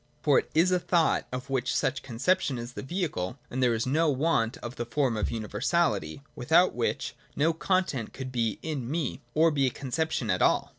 For 0.23 0.39
it 0.39 0.49
is 0.55 0.71
a 0.71 0.79
thought 0.79 1.27
of 1.31 1.47
which 1.51 1.75
such 1.75 2.01
conception 2.01 2.57
is 2.57 2.73
the 2.73 2.81
vehicle, 2.81 3.37
and 3.51 3.61
there 3.61 3.75
is 3.75 3.85
no 3.85 4.09
want 4.09 4.57
of 4.57 4.75
the 4.75 4.85
form 4.87 5.15
of 5.15 5.29
universality, 5.29 6.23
without 6.35 6.73
which 6.73 7.13
no 7.35 7.53
content 7.53 8.11
could 8.11 8.31
be 8.31 8.57
in 8.63 8.89
me, 8.89 9.21
or 9.35 9.51
be 9.51 9.67
a 9.67 9.69
conception 9.69 10.31
at 10.31 10.41
all. 10.41 10.69